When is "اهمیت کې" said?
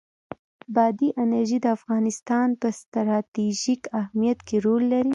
4.01-4.57